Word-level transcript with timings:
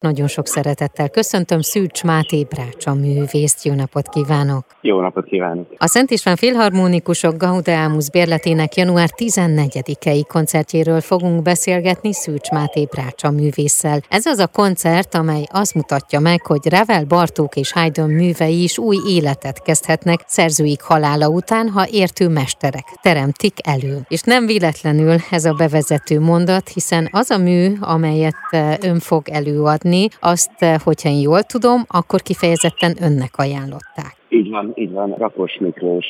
Nagyon 0.00 0.26
sok 0.26 0.46
szeretettel 0.46 1.08
köszöntöm 1.08 1.60
Szűcs 1.60 2.04
Máté 2.04 2.44
Brácsa 2.44 2.94
művészt. 2.94 3.64
Jó 3.64 3.74
napot 3.74 4.08
kívánok! 4.08 4.64
Jó 4.80 5.00
napot 5.00 5.24
kívánok! 5.24 5.66
A 5.76 5.86
Szent 5.86 6.10
István 6.10 6.36
Filharmonikusok 6.36 7.36
Gaudeamus 7.36 8.10
bérletének 8.10 8.76
január 8.76 9.08
14-i 9.16 10.24
koncertjéről 10.28 11.00
fogunk 11.00 11.42
beszélgetni 11.42 12.12
Szűcs 12.12 12.50
Máté 12.50 12.84
Brácsa 12.90 13.30
művésszel. 13.30 14.00
Ez 14.08 14.26
az 14.26 14.38
a 14.38 14.46
koncert, 14.46 15.14
amely 15.14 15.44
azt 15.52 15.74
mutatja 15.74 16.20
meg, 16.20 16.46
hogy 16.46 16.68
Ravel, 16.68 17.04
Bartók 17.04 17.56
és 17.56 17.72
Haydn 17.72 18.10
művei 18.10 18.62
is 18.62 18.78
új 18.78 18.96
életet 19.08 19.62
kezdhetnek 19.62 20.20
szerzőik 20.26 20.82
halála 20.82 21.28
után, 21.28 21.68
ha 21.68 21.86
értő 21.90 22.28
mesterek 22.28 22.84
teremtik 23.02 23.54
elő. 23.62 23.98
És 24.08 24.22
nem 24.22 24.46
véletlenül 24.46 25.16
ez 25.30 25.44
a 25.44 25.52
bevezető 25.52 26.20
mondat, 26.20 26.68
hiszen 26.68 27.08
az 27.10 27.30
a 27.30 27.38
mű, 27.38 27.72
amelyet 27.80 28.34
ön 28.80 28.98
fog 28.98 29.28
előadni, 29.28 29.88
adni, 29.90 30.08
azt, 30.20 30.50
eh, 30.58 30.78
hogyha 30.78 31.08
én 31.08 31.20
jól 31.20 31.42
tudom, 31.42 31.84
akkor 31.88 32.20
kifejezetten 32.20 32.92
önnek 33.02 33.36
ajánlották. 33.36 34.14
Így 34.28 34.50
van, 34.50 34.72
így 34.74 34.92
van. 34.92 35.14
Rakos 35.18 35.56
Miklós, 35.60 36.06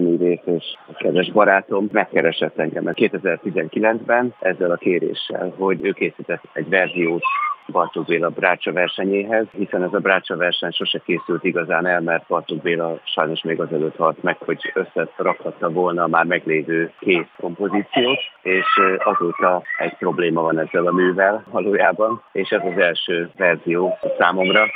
művész 0.00 0.40
és 0.44 0.64
a 0.88 0.92
kedves 0.92 1.32
barátom 1.32 1.88
megkeresett 1.92 2.58
engem 2.58 2.86
2019-ben 2.92 4.34
ezzel 4.40 4.70
a 4.70 4.76
kéréssel, 4.76 5.54
hogy 5.58 5.78
ő 5.82 5.92
készített 5.92 6.42
egy 6.52 6.68
verziót 6.68 7.22
Bartók 7.70 8.04
Béla 8.06 8.28
Brácsa 8.28 8.72
versenyéhez, 8.72 9.46
hiszen 9.50 9.82
ez 9.82 9.92
a 9.92 9.98
Brácsa 9.98 10.36
verseny 10.36 10.70
sose 10.70 10.98
készült 11.04 11.44
igazán 11.44 11.86
el, 11.86 12.00
mert 12.00 12.26
Bartók 12.26 12.62
Béla 12.62 12.98
sajnos 13.04 13.42
még 13.42 13.60
azelőtt 13.60 13.96
halt 13.96 14.22
meg, 14.22 14.36
hogy 14.38 14.72
összerakhatta 14.74 15.70
volna 15.70 16.02
a 16.02 16.08
már 16.08 16.24
meglévő 16.24 16.92
kész 16.98 17.26
kompozíciót, 17.40 18.18
és 18.42 18.66
azóta 18.98 19.62
egy 19.78 19.96
probléma 19.98 20.42
van 20.42 20.58
ezzel 20.58 20.86
a 20.86 20.92
művel 20.92 21.44
valójában, 21.50 22.22
és 22.32 22.48
ez 22.48 22.62
az 22.64 22.78
első 22.78 23.30
verzió 23.36 23.98
számomra, 24.18 24.66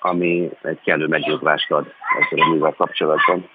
ami 0.00 0.50
egy 0.62 0.80
kellő 0.84 1.06
megnyugvást 1.06 1.70
ad 1.70 1.86
ezzel 2.20 2.44
a 2.46 2.48
művel 2.48 2.74
kapcsolatban. 2.76 3.48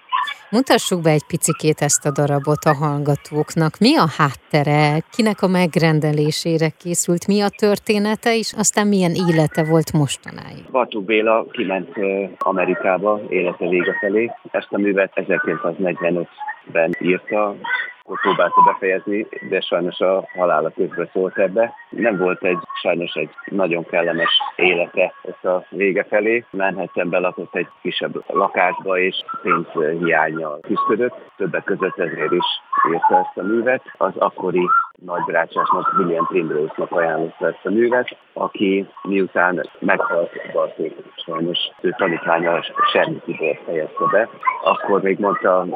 Mutassuk 0.50 1.02
be 1.02 1.10
egy 1.10 1.26
picikét 1.26 1.80
ezt 1.80 2.06
a 2.06 2.10
darabot 2.10 2.64
a 2.64 2.74
hallgatóknak. 2.74 3.78
Mi 3.78 3.96
a 3.96 4.08
háttere, 4.18 5.00
kinek 5.10 5.42
a 5.42 5.48
megrendelésére 5.48 6.68
készült, 6.68 7.26
mi 7.26 7.40
a 7.40 7.48
története, 7.48 8.36
és 8.36 8.52
aztán 8.56 8.86
milyen 8.86 9.14
élete 9.28 9.64
volt 9.64 9.92
mostanáig? 9.92 10.64
Bartók 10.70 11.04
Béla 11.04 11.46
kiment 11.50 11.90
Amerikába 12.38 13.20
élete 13.28 13.68
vége 13.68 13.96
felé. 14.00 14.30
Ezt 14.50 14.72
a 14.72 14.78
művet 14.78 15.12
1945-ben 15.14 16.96
írta, 17.00 17.56
akkor 18.02 18.20
próbálta 18.20 18.60
befejezni, 18.64 19.26
de 19.48 19.60
sajnos 19.60 20.00
a 20.00 20.28
halála 20.36 20.70
közben 20.70 21.10
szólt 21.12 21.38
ebbe. 21.38 21.74
Nem 21.90 22.16
volt 22.16 22.44
egy, 22.44 22.58
sajnos 22.86 23.14
egy 23.14 23.30
nagyon 23.44 23.84
kellemes 23.84 24.40
élete 24.56 25.12
ezt 25.22 25.44
a 25.44 25.64
vége 25.70 26.04
felé. 26.04 26.44
Manhattanben 26.50 27.20
lakott 27.20 27.54
egy 27.54 27.68
kisebb 27.82 28.24
lakásba, 28.26 28.98
és 28.98 29.24
pénzhiányjal 29.42 30.60
küzdött. 30.60 31.14
Többek 31.36 31.64
között 31.64 31.98
ezért 31.98 32.32
is 32.32 32.46
írta 32.92 33.16
ezt 33.18 33.36
a 33.36 33.42
művet. 33.42 33.82
Az 33.96 34.16
akkori 34.16 34.68
nagybrácsásnak, 35.04 35.94
William 35.98 36.26
Primrose-nak 36.26 36.90
ajánlotta 36.90 37.46
ezt 37.46 37.64
a 37.64 37.70
művet, 37.70 38.16
aki 38.32 38.86
miután 39.02 39.70
meghalt 39.78 40.30
Bartók 40.52 40.92
sajnos 41.16 41.58
ő 41.80 41.94
tanítványa 41.96 42.64
Sermi 42.92 43.20
Tibor 43.24 43.58
fejezte 43.64 44.04
be, 44.10 44.28
akkor 44.62 45.02
még 45.02 45.18
mondta 45.18 45.66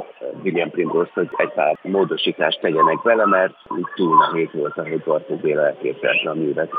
William 0.43 0.71
Primrose, 0.71 1.11
hogy 1.15 1.29
egy 1.37 1.53
pár 1.53 1.79
módosítást 1.83 2.61
tegyenek 2.61 3.03
vele, 3.03 3.27
mert 3.27 3.55
túl 3.95 4.17
nehéz 4.17 4.49
volt, 4.53 4.79
ahogy 4.79 5.03
Bartók 5.03 5.41
Béla 5.41 5.67
elképzelte 5.67 6.31
a 6.31 6.35
művet. 6.35 6.71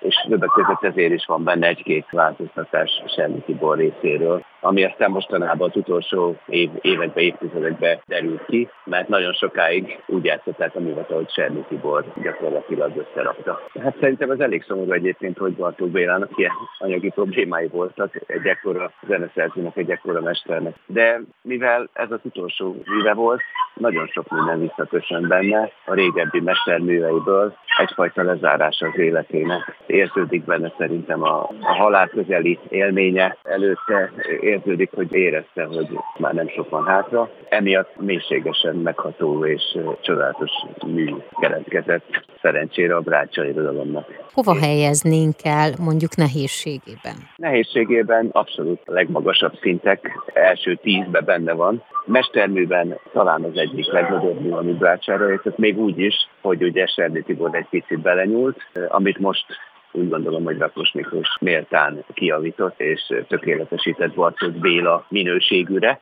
És 0.00 0.14
többek 0.28 0.48
között 0.48 0.84
ezért 0.84 1.12
is 1.12 1.26
van 1.26 1.44
benne 1.44 1.66
egy-két 1.66 2.06
változtatás 2.10 3.02
Semmi 3.06 3.42
Tibor 3.46 3.76
részéről, 3.76 4.44
ami 4.60 4.84
aztán 4.84 5.10
mostanában 5.10 5.68
az 5.68 5.76
utolsó 5.76 6.36
év, 6.46 6.70
években, 6.80 7.24
évtizedekben 7.24 7.98
derült 8.06 8.44
ki, 8.46 8.68
mert 8.84 9.08
nagyon 9.08 9.32
sokáig 9.32 10.02
úgy 10.06 10.24
játszották 10.24 10.74
a 10.74 10.80
művet, 10.80 11.10
ahogy 11.10 11.30
Semmi 11.30 11.64
Tibor 11.68 12.04
gyakorlatilag 12.22 12.92
összerakta. 12.96 13.60
Hát 13.82 13.96
szerintem 14.00 14.30
ez 14.30 14.40
elég 14.40 14.62
szomorú 14.62 14.92
egyébként, 14.92 15.38
hogy 15.38 15.52
Bartók 15.52 15.90
Bélának 15.90 16.30
ilyen 16.34 16.52
anyagi 16.78 17.10
problémái 17.10 17.68
voltak 17.68 18.14
egy 18.26 18.46
ekkora 18.46 18.92
zeneszerzőnek, 19.06 19.76
egy 19.76 19.90
ekkora 19.90 20.20
mesternek. 20.20 20.74
De 20.86 21.20
mivel 21.42 21.88
ez 21.92 22.10
az 22.10 22.20
utolsó 22.22 22.76
műve 22.84 23.14
volt, 23.14 23.40
nagyon 23.74 24.06
sok 24.06 24.30
minden 24.30 24.60
visszaköszön 24.60 25.28
benne 25.28 25.70
a 25.84 25.94
régebbi 25.94 26.40
mesterműveiből, 26.40 27.56
egyfajta 27.76 28.22
lezárása 28.22 28.86
az 28.86 28.98
életének. 28.98 29.76
Érződik 29.86 30.44
benne 30.44 30.72
szerintem 30.78 31.22
a, 31.22 31.50
a 31.60 31.74
halál 31.74 32.08
közeli 32.08 32.58
élménye 32.68 33.36
előtte, 33.42 34.12
érződik, 34.50 34.90
hogy 34.94 35.14
érezte, 35.14 35.64
hogy 35.64 35.88
már 36.18 36.34
nem 36.34 36.48
sok 36.48 36.70
van 36.70 36.84
hátra. 36.84 37.30
Emiatt 37.48 38.00
mélységesen 38.00 38.74
megható 38.74 39.46
és 39.46 39.78
csodálatos 40.00 40.50
mű 40.86 41.06
keletkezett 41.40 42.24
szerencsére 42.42 42.96
a 42.96 43.00
brácsa 43.00 43.44
irodalomnak. 43.44 44.06
Hova 44.32 44.58
helyeznénk 44.58 45.34
el 45.42 45.70
mondjuk 45.78 46.16
nehézségében? 46.16 47.14
Nehézségében 47.36 48.28
abszolút 48.32 48.80
legmagasabb 48.84 49.52
szintek 49.60 50.10
első 50.34 50.74
tízbe 50.74 51.20
benne 51.20 51.52
van. 51.52 51.82
Mesterműben 52.06 52.98
talán 53.12 53.44
az 53.44 53.56
egyik 53.56 53.92
legnagyobb 53.92 54.40
mű, 54.40 54.50
ami 54.50 54.72
brácsára 54.72 55.30
értett, 55.30 55.58
még 55.58 55.78
úgy 55.78 55.98
is, 55.98 56.14
hogy 56.40 56.62
ugye 56.62 56.86
Serdi 56.86 57.22
Tibor 57.22 57.54
egy 57.54 57.66
picit 57.70 58.00
belenyúlt, 58.00 58.58
amit 58.88 59.18
most 59.18 59.44
úgy 59.92 60.08
gondolom, 60.08 60.44
hogy 60.44 60.58
Rakos 60.58 60.92
Miklós 60.92 61.36
méltán 61.40 62.04
kiavított 62.14 62.80
és 62.80 63.14
tökéletesített 63.28 64.14
Bartók 64.14 64.52
Béla 64.52 65.04
minőségűre. 65.08 66.00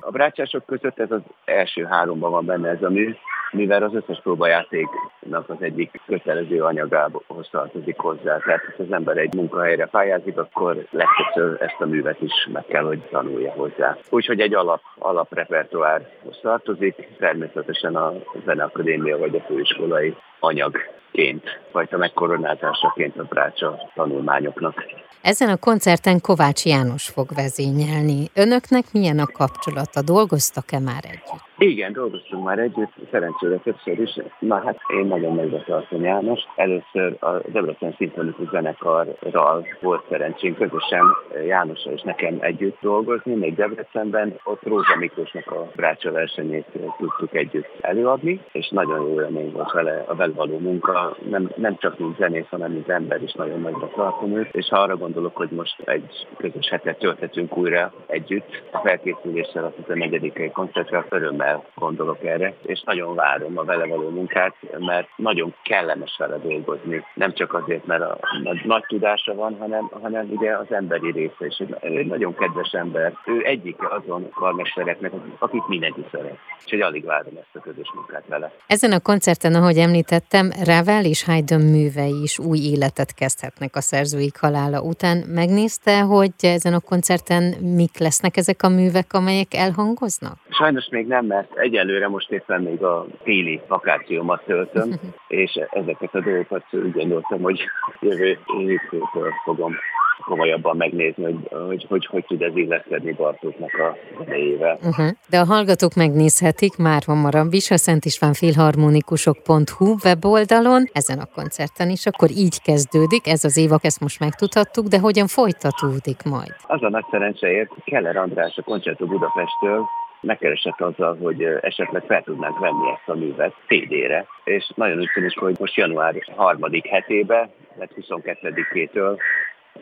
A 0.00 0.10
brácsások 0.10 0.66
között 0.66 0.98
ez 0.98 1.10
az 1.10 1.20
első 1.44 1.84
háromban 1.84 2.30
van 2.30 2.44
benne 2.44 2.68
ez 2.68 2.82
a 2.82 2.90
mű, 2.90 3.14
mivel 3.54 3.82
az 3.82 3.94
összes 3.94 4.20
próbajátéknak 4.22 5.48
az 5.48 5.56
egyik 5.60 6.00
kötelező 6.06 6.62
anyagához 6.62 7.48
tartozik 7.50 7.98
hozzá. 7.98 8.38
Tehát, 8.38 8.60
ha 8.76 8.82
az 8.82 8.92
ember 8.92 9.16
egy 9.16 9.34
munkahelyre 9.34 9.86
pályázik, 9.86 10.38
akkor 10.38 10.86
legtöbbször 10.90 11.62
ezt 11.62 11.80
a 11.80 11.86
művet 11.86 12.20
is 12.20 12.48
meg 12.52 12.64
kell, 12.66 12.84
hogy 12.84 13.00
tanulja 13.10 13.52
hozzá. 13.52 13.96
Úgyhogy 14.10 14.40
egy 14.40 14.54
alap, 14.54 14.80
alaprepertoárhoz 14.98 16.38
tartozik, 16.42 17.08
természetesen 17.18 17.96
a 17.96 18.12
Zeneakadémia 18.44 19.18
vagy 19.18 19.36
a 19.36 19.40
főiskolai 19.40 20.16
anyagként, 20.44 21.42
vagy 21.72 21.88
a 21.90 21.96
megkoronázásaként 21.96 23.16
a 23.18 23.22
brácsa 23.22 23.90
tanulmányoknak. 23.94 24.84
Ezen 25.22 25.48
a 25.48 25.56
koncerten 25.56 26.20
Kovács 26.20 26.64
János 26.64 27.08
fog 27.08 27.28
vezényelni. 27.34 28.30
Önöknek 28.34 28.84
milyen 28.92 29.18
a 29.18 29.26
kapcsolata? 29.26 30.02
Dolgoztak-e 30.02 30.78
már 30.78 31.04
együtt? 31.04 31.53
Igen, 31.66 31.92
dolgoztunk 31.92 32.44
már 32.44 32.58
együtt, 32.58 32.92
szerencsére 33.10 33.56
többször 33.56 33.98
is. 33.98 34.16
Na 34.38 34.62
hát 34.64 34.78
én 34.98 35.06
nagyon 35.06 35.34
nagyra 35.34 35.62
tartom 35.62 36.02
János. 36.02 36.40
Először 36.56 37.16
a 37.20 37.30
Debrecen 37.52 37.94
Szimfonikus 37.96 38.48
Zenekarral 38.48 39.66
volt 39.80 40.04
szerencsém 40.08 40.54
közösen 40.54 41.04
Jánossal 41.46 41.92
és 41.92 42.02
nekem 42.02 42.36
együtt 42.40 42.76
dolgozni, 42.80 43.34
még 43.34 43.54
Debrecenben. 43.54 44.40
Ott 44.44 44.62
Rózsa 44.62 44.96
Miklósnak 44.96 45.50
a 45.50 45.70
brácsa 45.76 46.12
versenyét 46.12 46.66
tudtuk 46.98 47.34
együtt 47.34 47.68
előadni, 47.80 48.40
és 48.52 48.68
nagyon 48.68 49.08
jó 49.08 49.20
élmény 49.20 49.52
volt 49.52 49.72
vele 49.72 50.04
a 50.06 50.32
való 50.34 50.58
munka. 50.58 51.16
Nem, 51.30 51.50
nem 51.56 51.76
csak 51.76 51.98
mint 51.98 52.16
zenész, 52.16 52.48
hanem 52.50 52.72
mint 52.72 52.88
ember 52.88 53.22
is 53.22 53.32
nagyon 53.32 53.60
nagyra 53.60 53.90
tartom 53.94 54.36
őt, 54.36 54.54
és 54.54 54.68
ha 54.68 54.80
arra 54.80 54.96
gondolok, 54.96 55.36
hogy 55.36 55.50
most 55.50 55.80
egy 55.84 56.26
közös 56.36 56.68
hetet 56.68 56.98
tölthetünk 56.98 57.56
újra 57.56 57.92
együtt, 58.06 58.62
a 58.72 58.78
felkészüléssel 58.78 59.64
a 59.64 59.72
14. 59.86 60.50
koncertre 60.52 61.06
örömmel 61.08 61.53
gondolok 61.74 62.24
erre, 62.24 62.54
és 62.62 62.82
nagyon 62.84 63.14
várom 63.14 63.58
a 63.58 63.64
vele 63.64 63.86
való 63.86 64.10
munkát, 64.10 64.54
mert 64.78 65.08
nagyon 65.16 65.54
kellemes 65.62 66.16
vele 66.18 66.36
dolgozni. 66.38 67.04
Nem 67.14 67.32
csak 67.32 67.54
azért, 67.54 67.86
mert 67.86 68.02
a, 68.02 68.18
a 68.44 68.60
nagy 68.64 68.84
tudása 68.86 69.34
van, 69.34 69.56
hanem, 69.58 69.90
hanem 70.02 70.28
ugye 70.30 70.56
az 70.56 70.72
emberi 70.72 71.10
része, 71.10 71.34
és 71.38 71.62
ő 71.68 71.76
egy 71.80 72.06
nagyon 72.06 72.34
kedves 72.34 72.70
ember. 72.72 73.12
Ő 73.26 73.44
egyike 73.44 73.86
azon 73.90 74.30
karmestereknek, 74.30 75.12
akik 75.38 75.66
mindenki 75.66 76.04
szeret. 76.10 76.38
Úgyhogy 76.62 76.80
alig 76.80 77.04
várom 77.04 77.36
ezt 77.36 77.54
a 77.54 77.60
közös 77.60 77.92
munkát 77.94 78.24
vele. 78.26 78.52
Ezen 78.66 78.92
a 78.92 79.00
koncerten, 79.00 79.54
ahogy 79.54 79.76
említettem, 79.76 80.50
Ravel 80.64 81.04
és 81.04 81.24
Haydn 81.24 81.60
művei 81.60 82.22
is 82.22 82.38
új 82.38 82.58
életet 82.58 83.14
kezdhetnek 83.14 83.76
a 83.76 83.80
szerzőik 83.80 84.40
halála 84.40 84.80
után. 84.80 85.16
Megnézte, 85.28 86.00
hogy 86.00 86.32
ezen 86.40 86.74
a 86.74 86.80
koncerten 86.80 87.42
mik 87.60 87.98
lesznek 87.98 88.36
ezek 88.36 88.62
a 88.62 88.68
művek, 88.68 89.12
amelyek 89.12 89.54
elhangoznak? 89.54 90.38
Sajnos 90.56 90.88
még 90.90 91.06
nem, 91.06 91.26
mert 91.26 91.56
egyelőre 91.56 92.08
most 92.08 92.30
éppen 92.30 92.62
még 92.62 92.82
a 92.82 93.06
téli 93.22 93.60
vakációmat 93.68 94.42
töltöm, 94.44 94.90
és 95.28 95.60
ezeket 95.70 96.14
a 96.14 96.20
dolgokat 96.20 96.64
úgy 96.70 96.92
gondoltam, 96.92 97.42
hogy 97.42 97.60
jövő 98.00 98.38
hétfőtől 98.46 99.30
fogom 99.44 99.76
komolyabban 100.24 100.76
megnézni, 100.76 101.24
hogy 101.24 101.48
hogy, 101.68 101.86
hogy, 101.88 102.06
hogy 102.06 102.24
tud 102.24 102.42
ez 102.42 102.56
illeszkedni 102.56 103.12
Bartóknak 103.12 103.74
a 103.74 103.96
zenéjével. 104.18 104.78
Uh-huh. 104.82 105.06
De 105.30 105.38
a 105.38 105.44
hallgatók 105.44 105.94
megnézhetik 105.94 106.76
már 106.76 107.02
hamarabb 107.06 107.52
is 107.52 107.70
a 107.70 107.76
Szent 107.76 108.04
István 108.04 108.32
Filharmonikusok.hu 108.32 109.94
weboldalon, 110.04 110.82
ezen 110.92 111.18
a 111.18 111.28
koncerten 111.34 111.90
is, 111.90 112.06
akkor 112.06 112.30
így 112.30 112.62
kezdődik, 112.62 113.26
ez 113.26 113.44
az 113.44 113.56
évak, 113.56 113.84
ezt 113.84 114.00
most 114.00 114.20
megtudhattuk, 114.20 114.86
de 114.86 114.98
hogyan 114.98 115.26
folytatódik 115.26 116.22
majd? 116.24 116.54
Az 116.66 116.82
a 116.82 116.88
nagy 116.88 117.04
szerencseért 117.10 117.70
Keller 117.84 118.16
András 118.16 118.56
a 118.56 118.62
Concerto 118.62 119.06
Budapesttől 119.06 119.84
megkeresett 120.24 120.80
azzal, 120.80 121.16
hogy 121.16 121.42
esetleg 121.42 122.02
fel 122.06 122.22
tudnánk 122.22 122.58
venni 122.58 122.90
ezt 122.90 123.08
a 123.08 123.14
művet 123.14 123.54
CD-re, 123.66 124.26
és 124.44 124.70
nagyon 124.74 124.98
úgy 124.98 125.10
tűnik, 125.14 125.38
hogy 125.38 125.56
most 125.58 125.76
január 125.76 126.14
harmadik 126.36 126.86
hetébe, 126.86 127.50
mert 127.78 127.92
22-től 128.00 129.18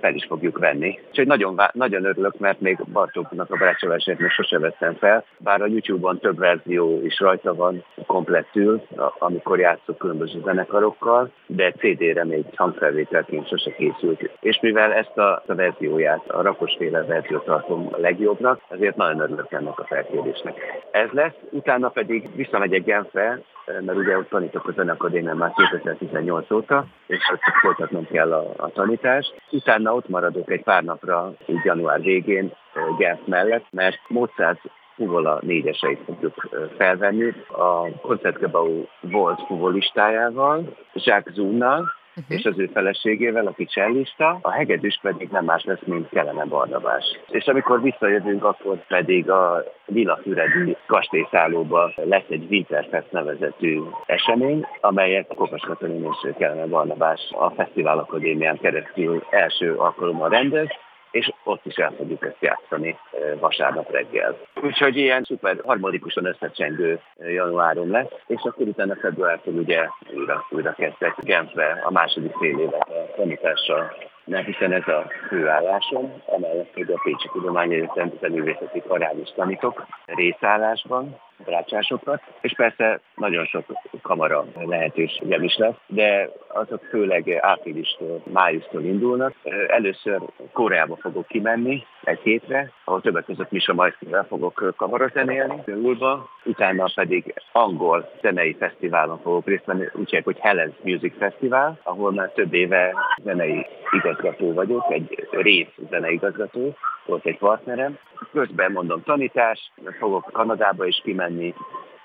fel 0.00 0.14
is 0.14 0.24
fogjuk 0.24 0.58
venni. 0.58 0.98
Úgyhogy 1.08 1.26
nagyon, 1.26 1.60
nagyon 1.72 2.04
örülök, 2.04 2.38
mert 2.38 2.60
még 2.60 2.78
Bartóknak 2.92 3.50
a 3.50 3.56
barátságosát 3.56 4.18
még 4.18 4.30
sose 4.30 4.58
vettem 4.58 4.94
fel, 4.94 5.24
bár 5.38 5.62
a 5.62 5.66
YouTube-on 5.66 6.18
több 6.18 6.38
verzió 6.38 7.00
is 7.04 7.18
rajta 7.18 7.54
van 7.54 7.84
komplettül, 8.06 8.82
amikor 9.18 9.58
játszok 9.58 9.98
különböző 9.98 10.40
zenekarokkal, 10.44 11.30
de 11.46 11.72
CD-re 11.72 12.24
még 12.24 12.44
hangfelvételként 12.56 13.48
sose 13.48 13.70
készült. 13.70 14.30
És 14.40 14.58
mivel 14.60 14.92
ezt 14.92 15.18
a, 15.18 15.42
a 15.46 15.54
verzióját, 15.54 16.28
a 16.28 16.42
rakosféle 16.42 17.04
verziót 17.04 17.44
tartom 17.44 17.88
a 17.92 17.98
legjobbnak, 17.98 18.60
ezért 18.68 18.96
nagyon 18.96 19.20
örülök 19.20 19.52
ennek 19.52 19.78
a 19.78 19.84
felkérésnek. 19.84 20.60
Ez 20.90 21.08
lesz, 21.10 21.36
utána 21.50 21.88
pedig 21.88 22.28
visszamegyek 22.34 22.84
Genfre, 22.84 23.40
mert 23.66 23.98
ugye 23.98 24.18
ott 24.18 24.28
tanítok 24.28 24.68
a 24.68 24.72
Zenekadémián 24.72 25.36
már 25.36 25.52
2018 25.52 26.50
óta, 26.50 26.86
és 27.06 27.18
ott 27.32 27.40
folytatnom 27.62 28.06
kell 28.06 28.32
a, 28.32 28.52
a 28.56 28.68
tanítást. 28.68 29.34
Utána 29.50 29.81
ott 29.90 30.08
maradok 30.08 30.50
egy 30.50 30.62
pár 30.62 30.82
napra, 30.82 31.32
így 31.46 31.64
január 31.64 32.00
végén 32.00 32.52
Genf 32.98 33.20
mellett, 33.24 33.66
mert 33.70 33.98
Mozart 34.08 34.60
fuvola 34.94 35.38
négyeseit 35.40 36.00
fogjuk 36.04 36.48
felvenni 36.76 37.32
a 37.48 38.00
Koncertgebau 38.00 38.84
volt 39.00 39.40
fuvolistájával, 39.46 40.76
Jacques 40.94 41.34
Zunnal, 41.34 41.92
uh-huh. 42.16 42.38
és 42.38 42.44
az 42.44 42.58
ő 42.58 42.70
feleségével, 42.72 43.46
aki 43.46 43.64
csellista, 43.64 44.38
a 44.42 44.50
hegedűs 44.50 44.98
pedig 45.02 45.28
nem 45.30 45.44
más 45.44 45.64
lesz, 45.64 45.84
mint 45.84 46.08
Kelene 46.08 46.44
Barnabás. 46.44 47.04
És 47.28 47.46
amikor 47.46 47.82
visszajövünk, 47.82 48.44
akkor 48.44 48.86
pedig 48.86 49.30
a 49.30 49.64
Lila 49.86 50.18
Füredi 50.22 50.76
kastélyszállóba 50.86 51.92
lesz 51.96 52.28
egy 52.28 52.46
Winterfest 52.50 53.12
nevezetű 53.12 53.80
esemény, 54.06 54.66
amelyet 54.80 55.30
a 55.30 55.34
Kopas 55.34 55.60
Katalin 55.60 56.04
és 56.04 56.34
Kelene 56.38 56.66
Barnabás 56.66 57.20
a 57.30 57.50
Fesztivál 57.50 57.98
Akadémián 57.98 58.58
keresztül 58.58 59.22
első 59.30 59.74
alkalommal 59.74 60.28
rendez, 60.28 60.68
és 61.12 61.32
ott 61.44 61.66
is 61.66 61.74
el 61.74 61.92
fogjuk 61.96 62.24
ezt 62.24 62.40
játszani 62.40 62.98
vasárnap 63.40 63.90
reggel. 63.90 64.38
Úgyhogy 64.62 64.96
ilyen 64.96 65.22
szuper 65.22 65.56
harmonikusan 65.64 66.24
összecsengő 66.24 67.00
januárom 67.16 67.90
lesz, 67.90 68.10
és 68.26 68.40
akkor 68.42 68.66
utána 68.66 68.94
februártól 68.94 69.54
ugye 69.54 69.88
újra, 70.14 70.46
újra 70.50 70.72
kezdtek 70.72 71.14
Genfbe 71.20 71.82
a 71.84 71.90
második 71.90 72.36
fél 72.36 72.58
évet 72.58 72.88
a 72.88 73.12
tanítással 73.16 74.10
mert 74.24 74.46
hiszen 74.46 74.72
ez 74.72 74.88
a 74.88 75.10
főállásom, 75.28 76.22
emellett, 76.26 76.74
hogy 76.74 76.90
a 76.90 77.00
Pécsi 77.04 77.28
Tudományegyetem 77.32 78.12
Művészeti 78.20 78.82
Karán 78.88 79.20
is 79.20 79.32
tanítok 79.34 79.86
részállásban, 80.04 81.20
rácsásokat, 81.46 82.22
és 82.40 82.52
persze 82.56 83.00
nagyon 83.14 83.44
sok 83.44 83.64
kamara 84.02 84.44
lehetőségem 84.54 85.42
is 85.42 85.56
lesz, 85.56 85.74
de 85.86 86.30
azok 86.48 86.84
főleg 86.90 87.38
áprilistól, 87.40 88.22
májustól 88.32 88.82
indulnak. 88.82 89.34
Először 89.66 90.20
Koreába 90.52 90.96
fogok 90.96 91.26
kimenni 91.26 91.86
egy 92.04 92.20
hétre, 92.22 92.72
ahol 92.84 93.00
többek 93.00 93.24
között 93.24 93.50
Misa 93.50 93.74
Majszkivel 93.74 94.24
fogok 94.24 94.74
kamarazenélni, 94.76 95.62
Ulba, 95.66 96.28
utána 96.44 96.86
pedig 96.94 97.34
angol 97.52 98.10
zenei 98.20 98.56
fesztiválon 98.58 99.18
fogok 99.22 99.46
részt 99.46 99.64
venni, 99.64 99.86
úgy 99.92 100.20
hogy 100.24 100.38
Helens 100.38 100.74
Music 100.82 101.16
Festival, 101.18 101.78
ahol 101.82 102.12
már 102.12 102.28
több 102.28 102.54
éve 102.54 102.94
zenei 103.22 103.66
igazgató 103.90 104.52
vagyok, 104.52 104.92
egy 104.92 105.28
rész 105.30 105.74
zenei 105.90 106.14
igazgató, 106.14 106.76
volt 107.06 107.26
egy 107.26 107.38
partnerem. 107.38 107.98
Közben 108.32 108.72
mondom 108.72 109.02
tanítás, 109.02 109.72
fogok 109.98 110.30
Kanadába 110.32 110.86
is 110.86 111.00
kimenni, 111.02 111.54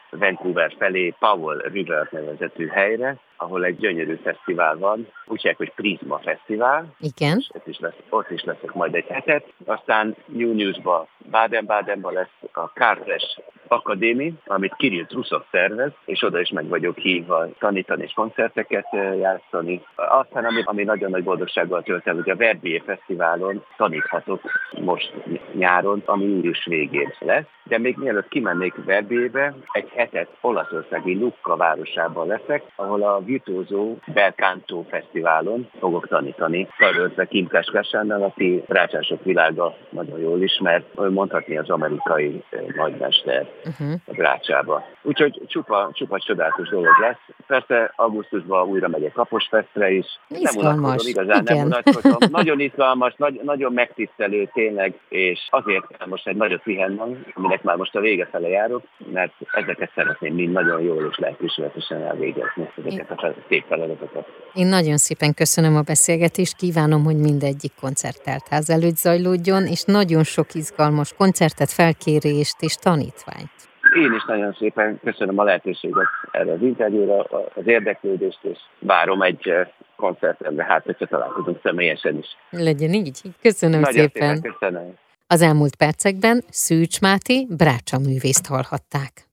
Vancouver 0.09 0.73
felé, 0.77 1.13
Powell 1.19 1.57
River 1.57 2.07
nevezetű 2.11 2.67
helyre, 2.67 3.17
ahol 3.37 3.65
egy 3.65 3.77
gyönyörű 3.77 4.15
fesztivál 4.23 4.77
van, 4.77 5.07
úgy 5.25 5.41
hívják, 5.41 5.57
hogy 5.57 5.71
Prisma 5.75 6.19
Fesztivál. 6.19 6.95
Igen. 6.99 7.37
És 7.37 7.49
ott 7.53 7.67
is, 7.67 7.79
lesz, 7.79 7.95
ott 8.09 8.29
is 8.29 8.43
leszek 8.43 8.73
majd 8.73 8.95
egy 8.95 9.07
hetet. 9.07 9.53
Aztán 9.65 10.15
New 10.25 10.53
News-ba, 10.53 11.07
Baden-Badenba 11.31 12.11
lesz 12.11 12.35
a 12.53 12.73
Kártes 12.73 13.39
Akadémi, 13.67 14.33
amit 14.45 14.75
Kirill 14.75 15.05
Truszov 15.05 15.41
szervez, 15.51 15.91
és 16.05 16.23
oda 16.23 16.39
is 16.39 16.49
meg 16.49 16.67
vagyok 16.67 16.97
hívva 16.97 17.47
tanítani 17.59 18.03
és 18.03 18.13
koncerteket 18.13 18.87
játszani. 19.19 19.81
Aztán, 19.95 20.45
ami, 20.45 20.61
ami 20.65 20.83
nagyon 20.83 21.09
nagy 21.09 21.23
boldogsággal 21.23 21.83
tölt 21.83 22.07
el, 22.07 22.15
hogy 22.15 22.29
a 22.29 22.35
Verbier 22.35 22.81
Fesztiválon 22.85 23.63
taníthatok 23.77 24.41
most 24.81 25.13
nyáron, 25.53 26.01
ami 26.05 26.23
július 26.23 26.65
végén 26.65 27.13
lesz. 27.19 27.45
De 27.63 27.77
még 27.77 27.97
mielőtt 27.97 28.27
kimennék 28.27 28.73
Verbierbe, 28.85 29.53
egy 29.71 29.89
hetet 29.89 30.37
Olaszországi 30.41 31.13
Lucca 31.13 31.55
városában 31.55 32.27
leszek, 32.27 32.63
ahol 32.75 33.03
a 33.03 33.19
virtuózó 33.27 33.95
Belcanto 34.13 34.83
Fesztiválon 34.89 35.69
fogok 35.79 36.07
tanítani. 36.07 36.67
Karöltve 36.77 37.25
Kim 37.25 37.47
Kaskásánnal, 37.47 38.23
aki 38.23 38.63
rácsások 38.67 39.23
világa 39.23 39.77
nagyon 39.89 40.19
jól 40.19 40.41
ismert, 40.41 41.09
mondhatni 41.09 41.57
az 41.57 41.69
amerikai 41.69 42.43
nagymester 42.75 43.47
uh-huh. 43.65 43.93
a 44.05 44.11
Grácsába. 44.11 44.83
Úgyhogy 45.01 45.41
csupa, 45.47 45.89
csupa 45.93 46.19
csodálatos 46.19 46.69
dolog 46.69 46.99
lesz. 47.01 47.37
Persze 47.47 47.93
augusztusban 47.95 48.67
újra 48.67 48.87
megyek 48.87 49.11
Kaposfestre 49.11 49.91
is. 49.91 50.05
Izgalmas. 50.27 51.03
Nem 51.03 51.11
igazán 51.11 51.41
Igen. 51.41 51.57
nem 51.57 51.65
unatkozom. 51.65 52.17
Nagyon 52.39 52.59
izgalmas, 52.59 53.13
nagy, 53.17 53.41
nagyon 53.43 53.73
megtisztelő 53.73 54.49
tényleg, 54.53 54.99
és 55.09 55.47
azért 55.49 55.87
kell 55.87 56.07
most 56.07 56.27
egy 56.27 56.35
nagyot 56.35 56.61
pihennem, 56.61 57.25
aminek 57.33 57.63
már 57.63 57.75
most 57.75 57.95
a 57.95 57.99
vége 57.99 58.25
fele 58.25 58.47
járok, 58.47 58.83
mert 59.11 59.33
ezeket 59.51 59.91
szeretném 59.95 60.33
mind 60.33 60.51
nagyon 60.51 60.81
jól 60.81 61.07
és 61.11 61.17
lelkismeretesen 61.17 62.01
elvégezni, 62.03 62.69
ezeket 62.85 63.11
a 63.11 63.15
szép 63.49 63.65
feladatokat. 63.67 64.27
Én 64.53 64.67
nagyon 64.67 64.97
szépen 64.97 65.33
köszönöm 65.33 65.75
a 65.75 65.81
beszélgetést, 65.81 66.55
kívánom, 66.55 67.03
hogy 67.03 67.17
mindegyik 67.17 67.71
koncertteltház 67.81 68.69
előtt 68.69 68.95
zajlódjon, 68.95 69.65
és 69.65 69.83
nagyon 69.83 70.23
sok 70.23 70.53
izgalmas 70.53 71.13
koncertet, 71.13 71.71
felkérést 71.71 72.61
és 72.61 72.75
tanítványt. 72.75 73.51
Én 73.95 74.13
is 74.13 74.25
nagyon 74.27 74.55
szépen 74.59 74.99
köszönöm 75.03 75.37
a 75.37 75.43
lehetőséget 75.43 76.07
erre 76.31 76.51
az 76.51 76.61
interjúra, 76.61 77.23
az 77.55 77.67
érdeklődést, 77.67 78.39
és 78.41 78.57
várom 78.79 79.21
egy 79.21 79.47
eh, 79.47 79.67
koncertemre, 79.95 80.63
hát 80.63 80.83
hogyha 80.83 81.05
találkozunk 81.05 81.59
személyesen 81.63 82.17
is. 82.17 82.27
Legyen 82.49 82.93
így. 82.93 83.21
Köszönöm 83.41 83.79
nagyon 83.79 83.93
szépen. 83.93 84.35
szépen. 84.35 84.51
Köszönöm. 84.51 84.93
Az 85.27 85.41
elmúlt 85.41 85.75
percekben 85.75 86.43
Szűcs 86.49 87.01
Máté 87.01 87.45
Brácsa 87.49 87.97
művészt 87.99 88.47
hallhatták. 88.47 89.25